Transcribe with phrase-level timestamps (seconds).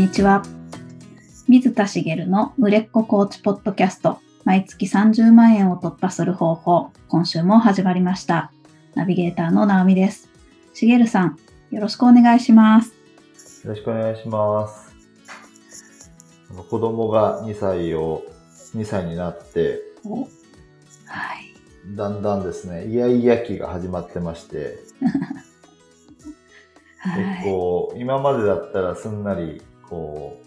[0.00, 0.42] にちは。
[1.46, 8.50] 水田茂の売れっ子コーチポッドキャスト、毎月30万円を突破する方法、今週も始まりました。
[8.94, 10.30] ナビゲーターの直美です。
[10.72, 11.36] 茂さん、
[11.70, 12.94] よろしくお願いします。
[13.66, 14.96] よろしくお願いします。
[16.70, 18.22] 子供が2歳を、
[18.74, 21.54] 2歳になって、おはい。
[21.94, 24.78] だんだんですね、イヤイヤ期が始まってまして、
[26.96, 27.24] はい。
[27.42, 30.40] 結構、今までだったらすんなり、こ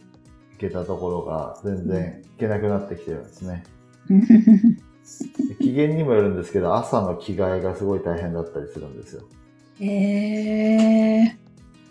[0.52, 3.64] う、いけたところが全然いけなくなってきてるんですね。
[4.10, 9.24] で 機嫌にもよるんですけど、朝の着替えがすごい大変だったりするんですよ。
[9.82, 11.36] え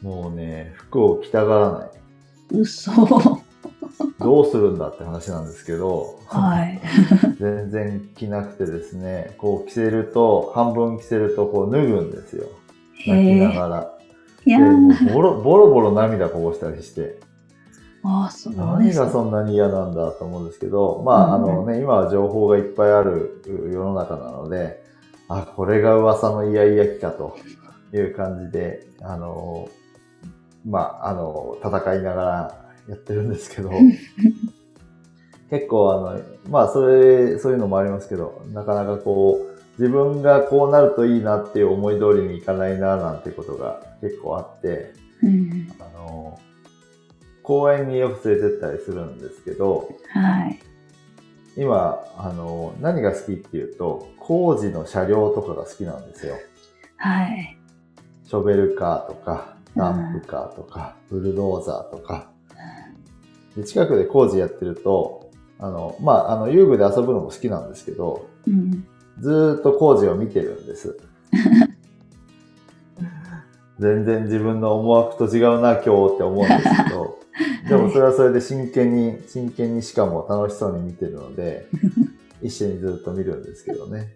[0.02, 1.90] ー、もうね、服を着たがらない。
[2.52, 2.92] 嘘。
[4.18, 6.80] どうするんだって話なんですけど、はい。
[7.38, 12.46] 全然着なくてですね、こう着せると、半分着せるとこう脱ぐんですよ。
[13.06, 13.92] 泣きなえがら。
[14.46, 14.60] ー、いや
[15.12, 17.20] ボロボロ涙こぼしたりして、
[18.04, 18.92] あ、そう何。
[18.92, 24.82] がそんなに嫌なんだと思うんですけど、まあ、あうんのね、今は情報がいっぱいある世の中なので、
[25.28, 27.36] あ、これが噂のイヤイヤ期かと
[27.92, 29.68] いう感じで、あの、
[30.66, 33.70] まあ、あの、戦いながらやってるんですけど、
[35.50, 46.38] 結構あの、まあ、それ、そういうのもありますけど、なかなかこう、自分がこうなるといいなっていう思い通りにいかないな、なんてことが結構あって、うん、あの、
[47.42, 50.58] 公園によく連れてったりするんですけど、はい。
[51.56, 56.36] 今、あの、何が好きっていうと、工事の車両とかが好きなんですよ。
[56.96, 57.58] はい。
[58.24, 62.30] ショベルカーとか、ダンプカーとか、ブルドーザーとか。
[63.56, 68.86] で近くで工事やってると、あの、まあ、あの、遊具で遊ぶのも好きなんですけど、うん、
[69.20, 70.98] ずーっと工事を見てるんです。
[73.78, 76.91] 全然自分の思惑と違うな、今日って思うんですけど、
[77.72, 81.66] でもそれはそれで真剣に、真剣にしかも楽しそうに見てるので、
[82.42, 84.14] 一緒にずっと見るんですけどね。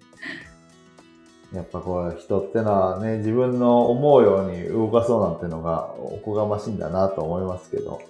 [1.54, 8.00] やっぱこう人ってのはね、自分の思うように動かそうなんてのがおこがましいんだなと思いますけど、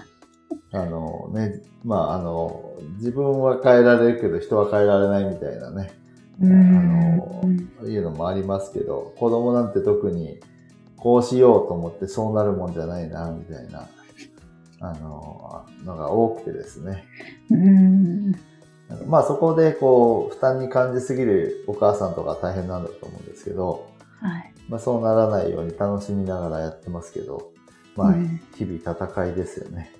[0.72, 5.90] あのね、まああの、自分は変えられるけど人は変えられないみたいなね、
[6.40, 7.42] あの、
[7.84, 10.38] いうのもありますけど、子供なんて特に
[10.96, 13.88] こうしようと思ってそうなるもんじゃないな、みたいな、
[14.80, 17.04] あの、のが多くてですね。
[17.50, 18.32] うん、
[19.06, 23.88] まあそこでこう、負担に感じすぎるお母さんとか大変なんだと思うんですけど、
[24.20, 24.52] はい。
[24.68, 27.52] まあそうならないように楽しみながらやってますけど、
[27.96, 29.92] まあうん日々戦いですよね。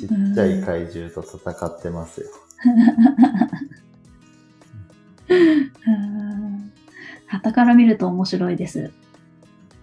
[0.00, 2.26] ちっちゃい怪獣と戦ってますよ。
[5.28, 6.72] うん
[7.26, 8.92] 旗から見ると面白いです。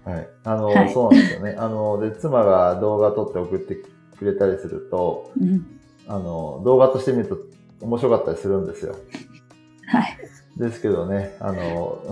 [0.05, 0.29] はい。
[0.43, 1.55] あの、はいそうなんですよね。
[1.57, 3.75] あの、で、妻が動画撮って送って
[4.17, 5.65] くれたりすると、うん、
[6.07, 7.37] あの、動画として見ると
[7.81, 8.95] 面白かったりするんですよ。
[9.87, 10.17] はい。
[10.57, 12.03] ですけどね、あの、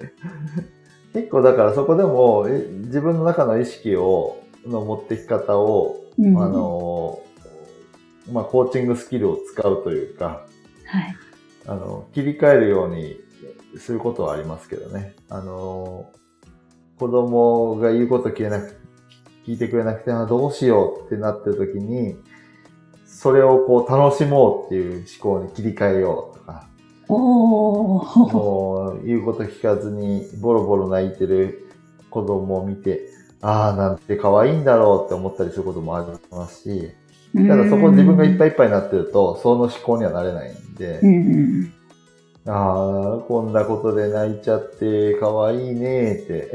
[1.14, 7.20] 結構だからそこでもえ自分の中の意識を、の持ってき方を、うんあ、の、
[8.32, 10.46] まあ、コーチングスキルを使うというか、
[10.86, 11.16] はい。
[11.66, 13.16] あの、切り替えるように
[13.78, 15.14] することはありますけどね。
[15.28, 16.10] あの、
[16.98, 18.76] 子供が言うこと聞けなく、
[19.46, 22.16] 聞いてくれなくて、あどうしようってなってる時に、
[23.04, 26.66] それをこう楽しもうっていう思考に切り替えようとか、
[27.08, 28.32] おー。
[28.32, 31.70] もう言うこと聞かずにボロボロ泣いてる
[32.10, 33.08] 子供を見て、
[33.42, 36.92] ああ、なんて可愛いんだろうって思ったりすることもありますし、
[37.46, 41.72] ただそこ自分がいっぱいいっぱいになってると、その思考にはなれないんで、うん。
[42.46, 46.52] ああ、こんなことで泣いちゃって可愛いねって、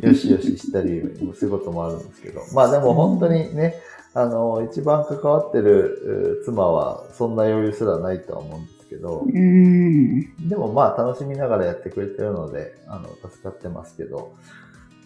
[0.06, 1.02] よしよししたり
[1.34, 2.42] することもあるんですけど。
[2.54, 3.76] まあでも本当にね、
[4.12, 10.48] あの、一番関わってるう妻はそんな余裕すらないとは思うんですけど、うん。
[10.48, 14.32] でもまあ楽しみながらやってくれてるので、あの、助かってますけど、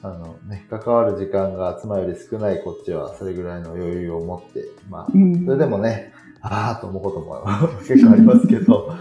[0.03, 5.45] あのね、関わる時間が妻より少ないこっちはそれぐらいの余裕を持って、まあ、うん。
[5.45, 7.43] それでもね、ああと思うことも
[7.87, 8.95] 結構ありますけど、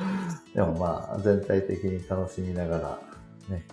[0.53, 2.99] でもまあ全体的に楽しみながら、
[3.49, 3.67] ね、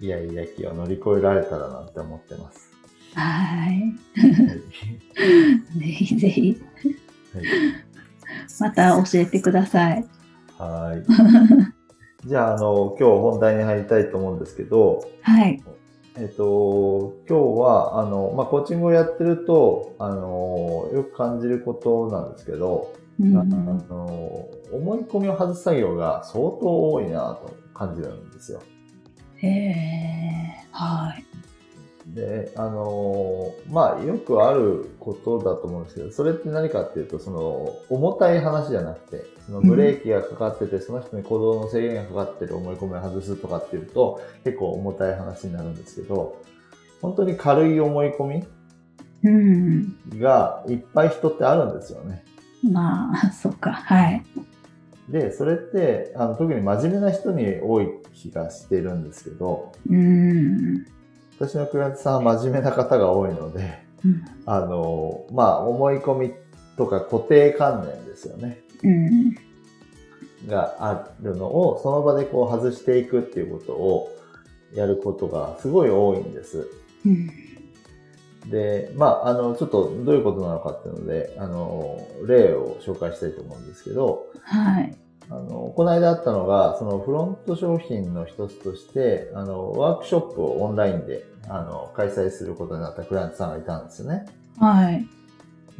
[0.00, 2.72] いやいや期を乗り越えられたらなって思ってます。
[3.14, 3.68] はい。
[3.68, 4.60] はい
[5.78, 6.62] ぜひぜひ、
[7.34, 7.44] はい
[8.60, 10.04] また教えてください。
[10.58, 10.96] は
[12.24, 12.28] い。
[12.28, 15.62] じゃあ、あの、今日本題に入りたいと思うんですけど、はい。
[16.18, 28.62] えっと、今日は、あの、まあ、コーチングをやってると、あの、よく感じることなんですけど、うんあの、思い込みを外す作業が相当多いなと感じるんですよ。
[29.36, 31.24] へえ、はい。
[32.14, 46.40] で、あのーまあ、よくあることだと思うんですけど、それって何かっていうと、その、重たい話じゃなくて、そのブレーキがかかってて、その人に行動の制限がかかってる思い込みを外すとかっていうと、結構重たい話になるんですけど、
[47.02, 48.44] 本当に軽い思い込
[49.24, 49.96] うん。
[50.12, 52.24] みがいっぱい人ってあるんですよね。
[52.62, 53.72] まあ、そっか。
[53.72, 54.24] はい。
[55.08, 60.84] で、それって、あの、特に真面目な人に多い気がしてるんですけど、うん。
[61.38, 64.24] 私のクライアントさんは真面目な方が多いので、うん。
[64.46, 66.32] あの、まあ、思い込み
[66.76, 68.60] とか固定観念ですよね。
[68.82, 69.36] うん。
[70.48, 74.10] があるのを、その場でこう外していくっていうことを
[74.74, 76.68] やることがすごい多いんです。
[77.04, 77.30] うん。
[78.50, 84.96] で、まあ、あの、ちょっとどういうことなのかっていうので、あの、例を紹介したいと思うんですけど、はい。
[85.28, 94.26] あの、この間あったのが、そのフロント商品の一つとして、あの、ワークショップをオンラインで、あの、開催することになったクライアントさんがいたんですよね。
[94.58, 95.06] はい。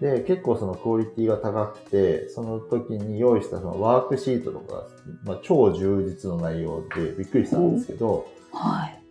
[0.01, 4.85] で、結構そのクオリティが高くて、その時に用意したそのワークシートとか、
[5.25, 9.06] まあ、超充実の内容でびっくりしたんですけど、はい。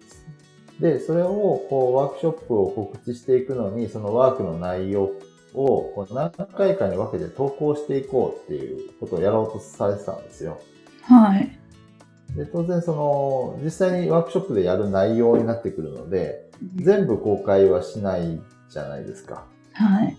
[0.80, 5.12] で、それをこうワークショップを告知していくのに、そのワークの内容
[5.54, 10.60] をこう何回かに分けて投稿していこうっていうことをやろうとされてたんですよ。
[11.04, 11.58] はい。
[12.36, 19.46] で、当然その、実際にワークショップでやる内容になってくるので、全部公開はしないじゃないですか。
[19.74, 20.18] はい。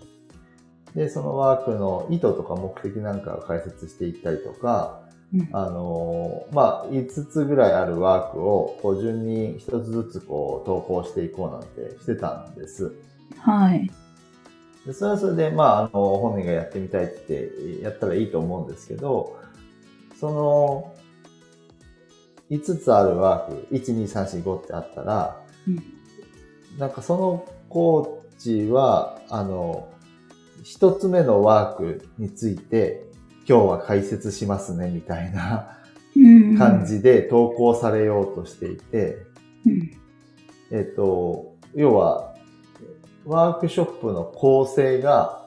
[0.94, 5.02] で、そのワークの意図とか目的なんかを解説していったりとか、
[5.34, 12.94] うんあのーまあ、5つぐらいあるワークを、こう、順に1つずつこう、投稿していこうなんてしてたんです。
[13.38, 13.90] はい。
[14.86, 19.36] でそれはそれで、まあ、あの、本人がやってみたいって言って、やったらいいと思うんですけど、
[20.20, 20.94] その、
[22.50, 25.96] 5つあるワーク、1、2、3、4、5ってあったら、うん
[26.78, 29.88] なんかそのコーチは、あの、
[30.62, 33.05] 一つ目のワークについて、
[33.48, 35.78] 今日は解説しますね、みたいな
[36.16, 36.84] うん感。
[36.84, 39.18] じで投稿されようとしていて、
[39.64, 39.90] うん。
[40.70, 42.34] えっと、要は、
[43.24, 45.46] ワークショップの構成が、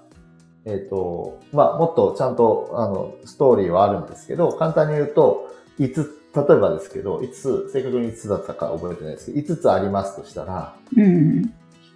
[0.65, 5.49] えっと、まあ、もっとちゃんと、あの、ストーリーはあるんですけど、簡単に言うと、
[5.79, 11.53] 5つ、例えばですけど、5つ、正確に5つだったか覚えてないですけど、5つありますとしたら、うん。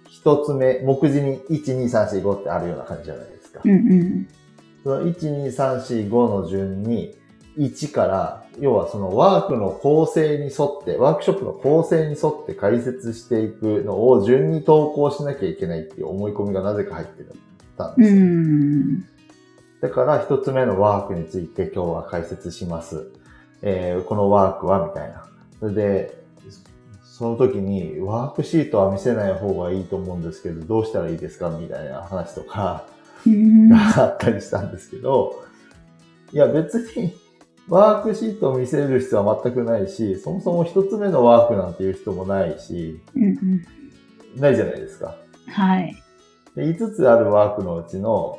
[0.08, 3.60] 一つ目、目次に1、2、3、4、5ってあるような感じじゃないですか。
[3.64, 3.70] うん。
[3.70, 4.28] うん。
[4.84, 7.16] その1、2、3、4、5の順に、
[7.56, 17.24] 1から、要はそのワークの構成に沿って、ワークショップの構成に沿って解説していくのを順に投稿しなきゃいけないっていう思い込みがなぜか入って
[17.76, 19.14] たんうです。
[19.80, 23.10] だから一つ目のワークについて今日は解説します。
[23.62, 25.24] えーこのワークはみたいな。
[25.60, 26.24] それで、
[27.02, 32.93] その時にワークシートは見せない方がいいと思うんですけど、どうしたらいいですかみたいな話とか、うん。
[33.26, 34.72] があったりしたん。
[34.72, 35.44] ですけど、
[36.32, 37.14] いや別に
[37.68, 41.74] ワークシートを見せる必要は全くないし、そもそも一つ目のワークなん。
[41.74, 43.00] ていう人もないし、
[44.36, 45.16] ないじゃないですか。
[45.48, 45.96] はい。
[46.54, 48.38] で5つあるワークのうちの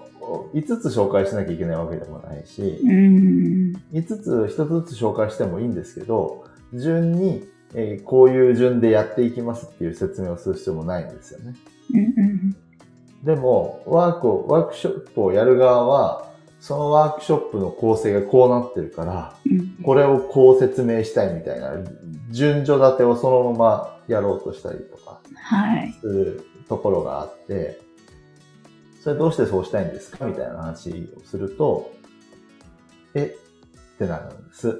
[0.54, 3.74] 5つ紹介しなきゃいけないわけでもないし、うん。
[3.94, 5.74] 5つ1つずつ紹介してもいいん。
[5.74, 11.10] ですけど、順に、えーこういう順でやっていきますっていう説明をする必要もないん。
[11.10, 11.56] ですよね。
[13.26, 16.30] でも、ワークを、ワークショップをやる側は、
[16.60, 19.84] そのワークショップの構成がこうなってるから、うん。
[19.84, 21.74] これをこう説明したいみたいな、
[22.30, 25.92] 順序立てをそのままやろうとしたりとかはい。
[26.02, 27.82] するところがあって、
[29.02, 31.92] それどうしてそうしたいんですかみたいな話をすると、
[33.16, 33.36] え
[33.96, 34.80] ってなるんです。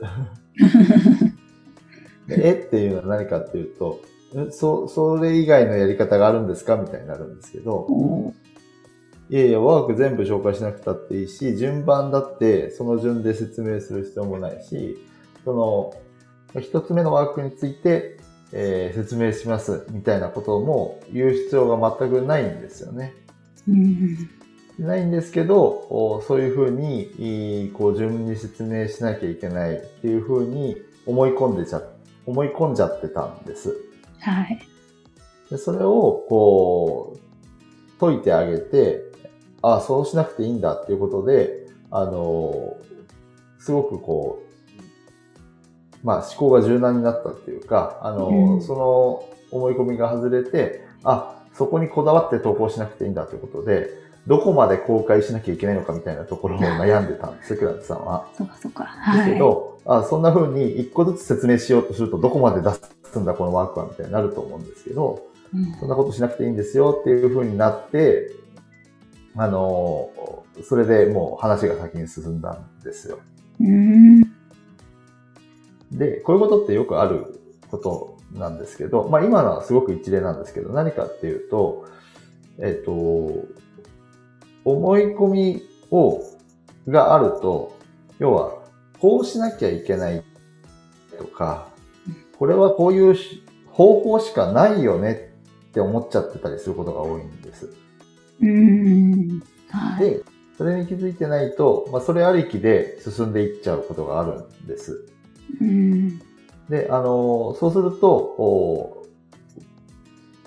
[2.28, 4.15] でえっていうのは何かっていうと、え
[4.52, 6.76] そ、それ以外のやり方があるんですか？
[6.76, 8.34] みたいになるんですけど、お
[9.30, 14.98] いやいや、ワーク全部紹介しなくたっていいし、順番だってその順で説明する必要もないし、
[15.44, 15.54] そ
[16.54, 18.20] の、一つ目のワークについて、
[18.52, 23.14] えー説明しますみたいなことも言う必要が全くないんですよね。
[23.68, 24.30] うん。
[24.78, 31.82] ないんですけど、おそういうふうに、こう順に説明しなきゃいけないっていうふうに思い込んでちゃ、
[32.26, 33.76] 思い込んじゃってたんです。
[34.32, 34.60] はい。
[35.50, 39.02] でそれを、こう、解いてあげて、
[39.62, 42.78] あそうしなくていいんだっていうことで、あの、
[43.60, 44.44] すごくこ
[46.04, 53.90] う、まあ思考が柔軟になったっていうか、あの、うんその思い込みが外れて、あ、そこにこだわって投稿しなくていいんだということで、
[54.28, 58.28] どこまで公開しなきゃいけないのかみたいなところを 悩んでたんですよ、クラントさんは。
[58.38, 58.84] そうかそうか。
[58.84, 59.34] ですはい。
[59.34, 62.82] けど、あそんな風に一個ずつ説明しようとすると、どこまで出す
[63.20, 65.22] んだ、このワークは、みたいになると思うんですけど、
[65.54, 68.32] うんそんなことしなくていいんですよっていう風になって、
[69.38, 70.10] あの、
[70.64, 73.20] それでもう話が先に進んだんですよ。
[73.60, 74.22] うーん。
[75.92, 81.86] で、こういうことってよくあることなんですけど、まあ今のはすごく一例なんですけど、何かっていうと、
[82.60, 82.92] えっ、と、
[84.64, 86.22] 思い込みを、
[86.88, 87.78] があると、
[88.20, 88.64] 要は、
[89.00, 90.24] こうしなきゃいけない
[91.18, 91.68] とか、
[92.38, 95.32] これはこういうし方法しかないよね
[95.70, 97.74] って思っちゃってたりすることが多いんです。
[98.42, 99.44] うーん。
[99.70, 100.10] はい。
[100.10, 100.24] で、
[100.58, 105.06] それに気づいてないと、まあそれありきで進んでいっちゃうことがあるんです。
[105.60, 106.20] うん。
[106.70, 109.06] で、あの、そうすると、お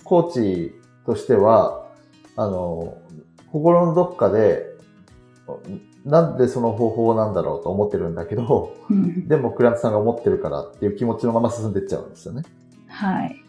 [0.04, 1.86] コーチとしては、
[2.36, 2.96] あの、
[3.52, 4.66] 心のどっかで、
[6.04, 12.42] なんでその方法なんだろうと思ってるんだけど、うんでもクライアントさんが思ってるからっていう気持ちのまま進んでいっちゃうんですよね。
[12.88, 13.44] はい。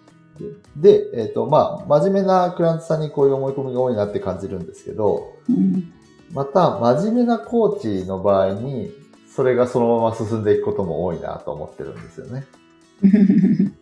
[0.76, 5.92] で、えっ、と、まあ、真面目なクライアントさんにこういう思い込みが多いなって感じるんですけど、うん。
[6.32, 8.92] また、真面目なコーチの場合に、
[9.28, 12.46] それがそのまま進んでいくことも多いなと思ってるんですよね。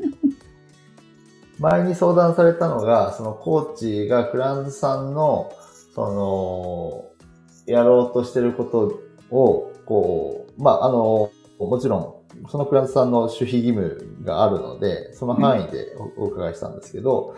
[1.59, 5.51] 前に相談されたのが、そのコーチがクライアントさんの、
[5.93, 7.05] その、
[7.67, 17.35] やろうとしてることを、こう、まあ、あの、もちろん、そのクライアントさんの守秘義務があるので、その範囲でおお伺いしたんですけど、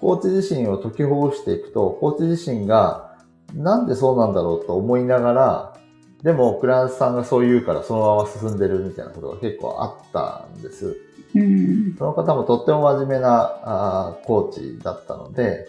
[0.00, 3.16] コーチ自身を解きほぐしていくと、コーチ自身が、
[3.54, 5.76] なんでそうなんだろうと思いながら、
[6.22, 10.96] でも、クライアントさんがそう言うから、そのまま進んでるみたいなことが結構あったんです。
[11.34, 11.94] うん。
[11.96, 15.66] その方もとっても真面目なあーコーチだったので、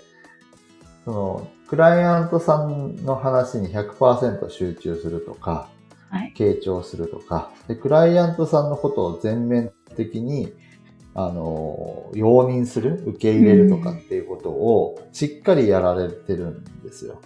[1.05, 5.69] その、クライアントさんの話に100%集中するとか、
[6.09, 6.33] はい。
[6.35, 10.51] 傾聴するとか、で、クライアントさんのことを全面的に、
[11.15, 17.21] あの、容認する、受け入れるとかっていうことをしっかりやられてるんですよ。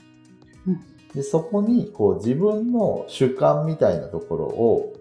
[0.67, 0.79] うん
[1.15, 4.93] で、そこに、こう自分の主観みたいなところを、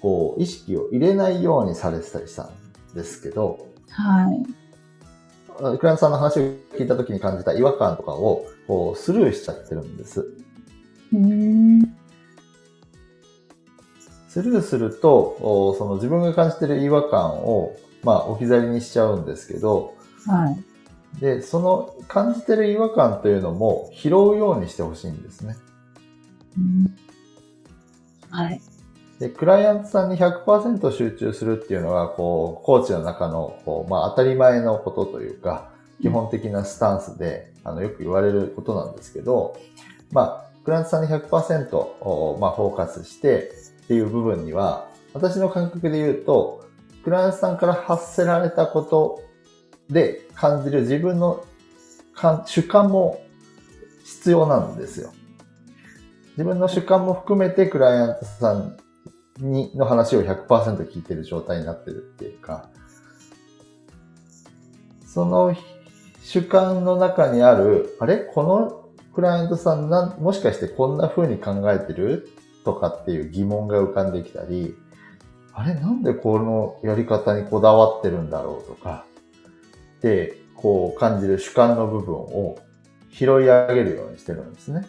[0.00, 2.50] こう意識を入れないようにされてたりしたん
[2.92, 4.42] ですけど、はい。
[5.62, 6.42] あクライアントさんの話を
[6.76, 10.26] 聞いた時に感じた違和感とかを、こうスルーしちゃってるんです。
[14.28, 19.94] スルーすると、おその自分が感じてる違和感を、まあ、置き去りにしちゃうんですけど、
[20.26, 21.20] はい。
[21.20, 25.56] で、その感じてる違和感というのも拾うようにしてほしいんですね。
[26.58, 26.96] うん
[28.30, 28.60] はい。
[29.20, 35.70] で、クライアントさんに100%集中するっていうのが、こう、コーチの中の、こう、まあ、当たり前のことというか、
[36.04, 39.56] 基本的なスタンスで、あの、よく言われることなんですけど、
[40.12, 43.50] まあ、クライアントさんに100%おまあ、フォーカスして
[43.84, 46.68] っていう部分には、私の感覚で言うと、
[47.04, 49.22] クライアントさんから発せられたこと
[49.88, 51.42] で感じる自分の
[52.12, 53.22] 感主観も
[54.04, 55.10] 必要なんですよ。
[56.32, 58.76] 自分の主観も含めてクライアントさん
[59.38, 62.68] にの話を100%聞いてる状態になってるっていうか、
[65.06, 65.56] その
[66.24, 68.16] 主観の中にある、あれ？
[68.16, 72.30] このクライアントさんなん、もしかしてこんな風に考えてる？
[72.64, 74.74] とかっていう疑問が浮かんできたり、
[75.52, 75.74] あれ？
[75.74, 78.68] なんでこのやり方にこだわってるんだろう？
[78.68, 79.04] とか、
[80.00, 82.58] で、こう感じる主観の部分を
[83.12, 84.86] 拾い上げるようにしてるんですね。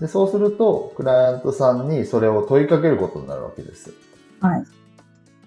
[0.00, 3.92] で、そうすると、クライアントさんにそれを問いかけることになるわけです。
[4.40, 4.64] はい。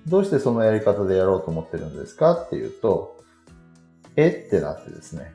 [0.05, 2.33] どうしてそのやり方でやろうと思ってるんですか？
[2.33, 3.22] っていうと、
[4.15, 4.45] え？
[4.47, 5.33] ってなってですね。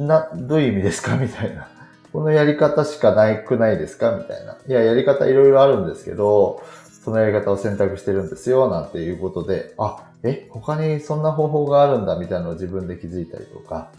[0.00, 1.16] んな、どういう意味ですか？
[1.16, 1.68] みたいな。
[2.12, 4.16] このやり方しかないくないですか？
[4.16, 4.56] みたいな。
[4.66, 6.62] いや、やり方いろいろあるんですけど、
[7.04, 13.90] そのやり方を選択してるんですよ、なんていうことで、あ、え、他にそんな方法があるんだ、みたいなのを自分で気づいたりとか、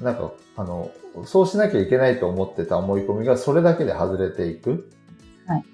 [0.00, 0.90] なんか、あの、
[1.24, 4.90] そうしなきゃいけないと思ってた思い込みがそれだけで外れていく。
[5.46, 5.64] はい。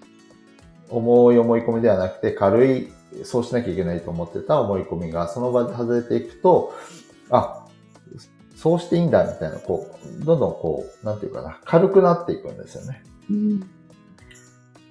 [0.90, 2.92] 重い思い込みではなくて軽い、
[3.22, 6.74] そうしなきゃいけないと思ってた思い込みがその場で外れていくと、
[7.30, 7.66] あ、
[8.56, 9.86] そうしていいんだみたいな、こ
[10.20, 13.04] う、どんどんこう、なんていうかな、軽くなっていくんですよね。
[13.30, 13.70] うん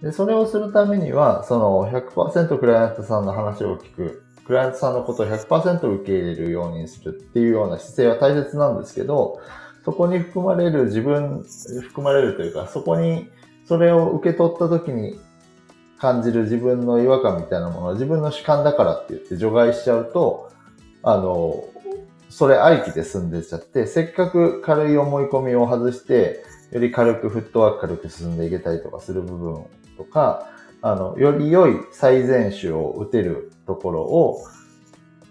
[0.04, 9.40] で、それをするためには、その100%クライアントさんの話を聞く、クライアントさんのことを100%受け入れるようにするっていうような姿勢は大切なんですけど、
[9.86, 11.46] そこに含まれる自分、
[11.84, 13.30] 含まれるというか、そこに、
[13.66, 15.18] それを受け取った時に
[16.04, 20.52] 感じる自分の違和感みたいなものは自分の主観だからって言って除外しちゃうと、
[21.02, 21.64] あの、
[22.30, 29.64] それありきで進んでっちゃって、せっかく軽い思い込みを外して、より軽くフットワーク軽く進んでいけたりとかする部分
[29.96, 30.50] とか、
[30.82, 34.46] あの、より良い最善手を打てるところを、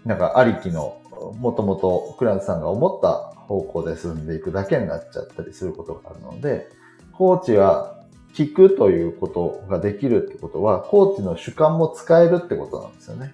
[0.05, 0.99] なんかありきの、
[1.37, 3.13] もともとクランツさんが思った
[3.43, 6.67] 方向で進んでいくだけになっちゃったりすることがあるので、
[7.11, 7.92] コーチは
[8.33, 13.33] 聞くということができるってことは、コーチの主観も使えるってことなんですよね。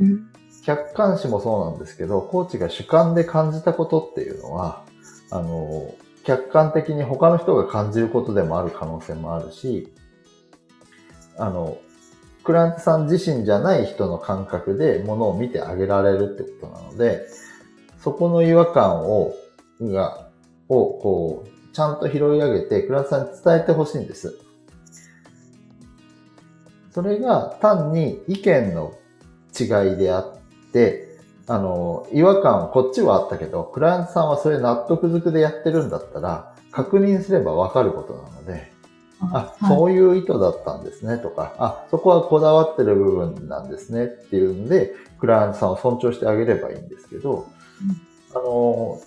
[0.00, 0.26] うん、
[0.64, 4.84] 客観視もそうなんですけど、コーチが主観で感じたことっていうのは、
[5.30, 9.92] あの、客観的に他の人が感じることでもある可能性もあるし、
[11.36, 11.78] あの、
[12.44, 17.26] クライアントさん自身じゃない人の感覚でものを見てあげられるってことなので、
[18.02, 19.34] そこの違和感を、
[19.80, 20.28] が、
[20.68, 24.38] を、こう、ちゃんと拾い上げて、クライアントさんに伝えてほしいんです。
[26.92, 28.92] それが単に意見の
[29.58, 30.36] 違いであっ
[30.72, 31.08] て、
[31.46, 38.70] あの、違和感こっちはあったけど、クライアントさんはそれ納得づくでやってるんだったら、確認すればわかることなので、
[39.20, 47.46] あ、はい、そういう意図だったんですねとか、あ、そこはこだわってる部分なんですねっていうんで、クライアントさんを尊重してあげればいいんですけど、
[48.34, 49.00] うん、あの、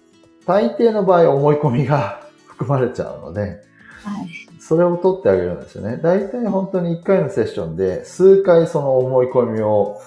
[0.45, 2.24] 大抵の場合思い込みが
[2.57, 5.97] 含まれちゃうので、はい、それを取ってあげるんですよね。
[5.97, 10.01] 大体本当に1回のセッションで数回その思い込みを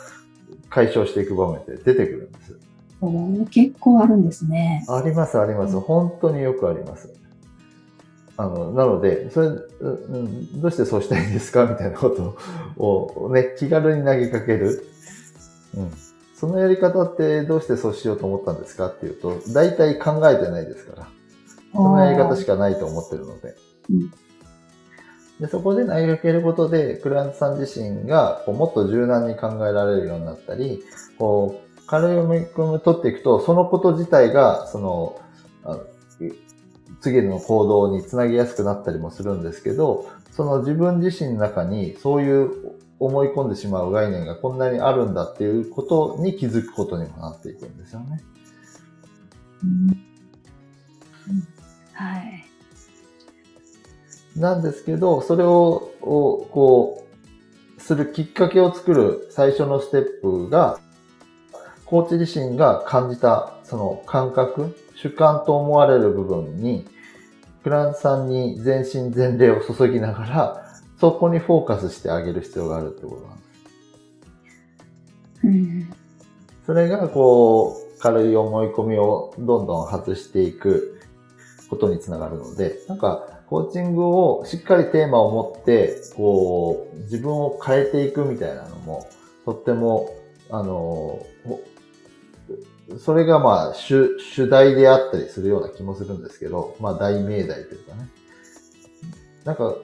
[0.70, 2.58] 解消していく場面って出てくるんです。
[3.00, 4.84] お結構あるんですね。
[4.88, 5.78] あります、あります。
[5.78, 7.12] 本当によくあります。
[8.36, 12.36] あの、なので、それ、うん、どうしてそうしたいんですかみたいなこと
[12.76, 14.86] をね、気軽に投げかける。
[15.76, 15.90] うん。
[16.34, 21.08] そのやり方ってどうしてそうしようと思ったんですかっていうと、大体考えてないですから。
[21.72, 23.54] そのやり方しかないと思ってるので。
[23.90, 24.10] うん、
[25.40, 30.82] でそこで投げかけることで、クライアントさん自身がこうもっと柔軟に考えられるようになったり、
[31.18, 35.20] こう、軽い読み込み取っていくと、そのこと自体が、その、
[37.00, 48.20] 次の行動につなぎやすくなったりもするんですけど、その自分自身の中にそういう思い込んでしまう概念がこんなにあるんだっていうことに気づくことにもなっていくんですよね。
[49.62, 49.88] うん、
[51.98, 52.44] はい。
[54.38, 57.04] なんですけど、それを、こ
[57.76, 60.78] う、するきっかけを作る最初のステップが、
[61.86, 66.86] コーチ自身が感じたその感覚、主観と思われる部分に、
[67.64, 70.64] クランさんに全身全霊を注ぎながら、
[71.00, 73.48] そこにフォーカスしてあげる必要があるってことなんです。
[75.44, 75.92] うん、
[76.64, 80.97] それが、こう、軽い思い込みをどんどん外していく
[81.68, 89.06] ことにつながるので、なんか、コーチングをしっかりテーマを持って、こう、自分を変えていくみたいなのも、
[89.44, 90.10] とっても、
[90.50, 91.24] あの、
[92.98, 98.08] それがまあ主、主題であったりするような気もするんですけど、まあ大命題というかね。
[99.44, 99.74] なんか、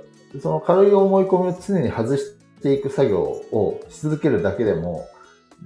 [0.40, 5.06] その軽い思い込みを常に外していく作業をし続けるだけでも、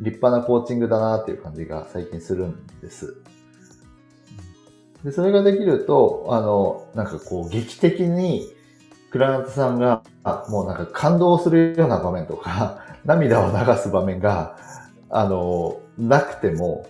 [0.00, 3.20] 立派なコーチングだなっていう感じが最近するんです。
[5.04, 8.48] で、それができると、あの、なんかこう劇的に
[9.10, 10.02] クライアントさんが、
[10.48, 14.56] もうなんか感動するような場面とか、 涙を流す場面が、
[15.08, 16.86] あの、なくても、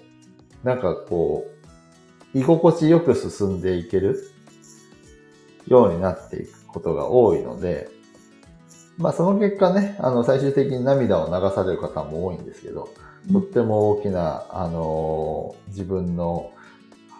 [0.64, 1.46] なんかこ
[2.34, 4.18] う、居心地よく進んでいける
[5.66, 7.88] ようになっていくことが多いので、
[8.96, 12.88] まあその結果ね、あの最終的に涙を流される方も多いんですけど、
[13.32, 16.50] とっても大きな、あの自分の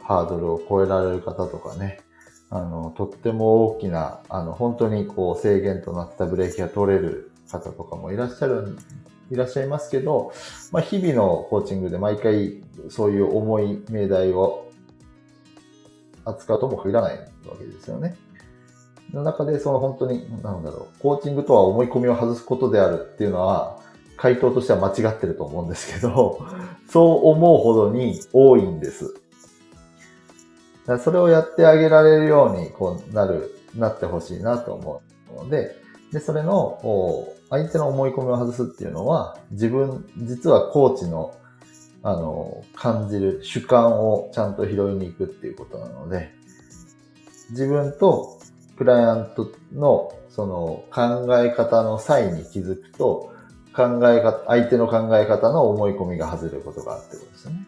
[0.08, 2.00] ハードルを超えられる方とかね、
[2.48, 8.78] あの、とっても大きな、あの、本当にこう制限となったブレーキが取れる方とかもいらっしゃる
[9.30, 10.32] いらっしゃいますけど、
[10.72, 14.70] まあ、日々のコーチングで毎回そういう重い命題を
[16.24, 17.26] 扱うとも限らないわ
[17.58, 18.16] けですよね。
[19.12, 23.78] の中で、その本当に、なんだろう、コーチングとは思い込みを外すことであるっていうのは、
[24.16, 26.40] 回答としては間違ってると思うんですけど、
[26.88, 29.20] そう思うほどに多いんです。
[30.88, 35.76] だそれをやってあげられるように、こうなる、なってほしいなと思うので、
[36.12, 36.80] で、それの、
[37.50, 41.34] 相手の思い込みを外すっていうのは、自分、実はコーチの、
[42.02, 46.30] あの、感じる主観をちゃんと拾いに行くっていうことなので、
[47.50, 48.38] 自分と
[48.76, 53.34] クライアントのその考え方の際に気づくと、
[53.74, 57.66] 考え方、相手の考え方の思い込みが外れることがあるってことですね。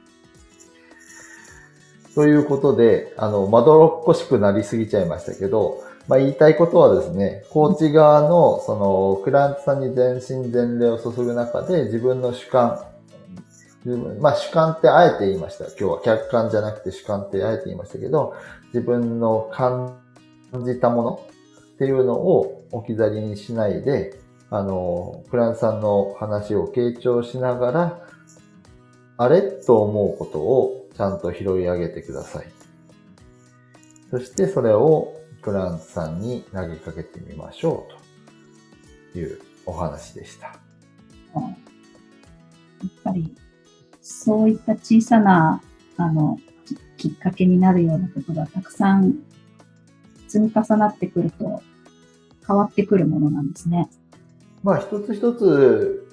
[2.20, 12.84] ということで、あの、まどろっこしくなりすぎちゃいましたけど、まあ、言いたいことはですね、コーチ側の、その、クラントさんに全身全霊を注ぐ中で、自分の主観
[13.86, 15.64] 自分まあ主観ってあえて言いました。
[15.64, 18.34] 今日は客観じゃなくて主観ってあえて言いましたけど、
[18.74, 19.96] 自分の感
[20.66, 21.22] じたもの
[21.74, 28.06] っていうのを置き去りにしないで、あの、クラントさんの話を傾聴しながら、
[29.16, 29.40] あれ？
[29.40, 32.46] と思うことをちゃんと拾い上げてください。
[34.10, 40.46] そしてそれをクラントさんに投げかけてみましょうというお話でした。
[40.46, 40.52] や
[42.86, 43.34] っぱり、
[44.00, 45.62] そういった小さな、
[45.96, 46.38] あの、
[46.96, 49.20] きっかけになるようなことがたくさん
[50.28, 51.62] 積み重なってくると
[52.46, 53.90] 変わってくるものなんですね。
[54.62, 56.06] まあ一つ一つ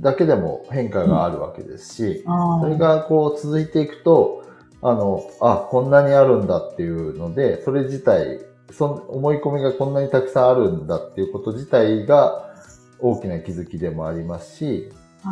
[0.00, 4.44] だけでも変化があるわけですし、うん、それがこう続いていくと、
[4.82, 12.54] あの、あ、こんなにあるんだっていうので、それ自体、そ思い込みがこんなにたくさんあるんだっていうこと自体が
[12.98, 14.90] 大きな気づきでもありますし、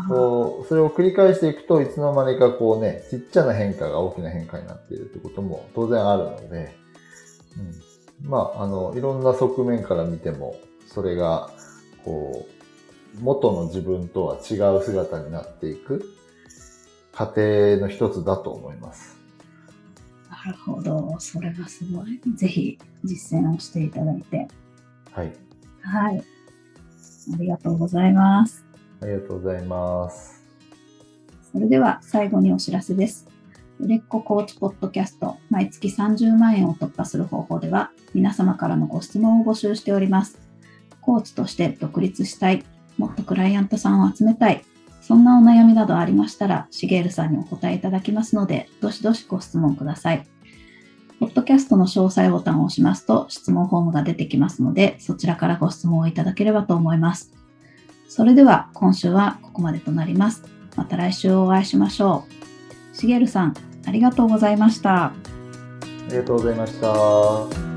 [0.08, 6.74] こうそれを繰り返していくといつの間にかこうね、ちっちゃな変化が大きな変化になっているってことも当然あるので、
[8.22, 11.50] うん、まあ、あの、いろんな側面から見ても、それが
[12.04, 12.46] こ
[13.18, 16.04] う、元の自分とは違う姿になっていく
[17.12, 19.18] 過程の一つだと思います。
[20.30, 21.16] なるほど。
[21.18, 22.20] それはすごい。
[22.34, 24.48] ぜひ実践をしていただいて。
[25.12, 25.32] はい。
[25.82, 26.24] はい。
[27.34, 28.64] ありがとうございます。
[29.00, 30.42] ありがとうございます。
[31.52, 33.28] それでは最後にお知らせです。
[33.78, 40.51] 売れっ子コーチポッドキャスト毎月30万円を突破する方法では皆様からのご質問を募集しております。
[41.02, 42.64] コーチとして独立したい、
[42.96, 44.64] もっとクライアントさんを集めたい、
[45.02, 50.26] そんなお悩みなどありましたら、しげるさんにお答えいただきますので、どしどしご質問ください。
[51.18, 57.32] ポッドキャストの詳細ボタンを押しますと、質問フォームが出てきますので、そちらからご質問をいただければと思います。
[58.08, 60.44] それでは、今週はここまでとなります。
[60.76, 62.24] また来週お会いしましょ
[62.92, 62.96] う。
[62.96, 63.54] しげるさん、
[63.86, 65.06] ありがとうございました。
[65.06, 65.12] あ
[66.10, 67.71] りがとうございました。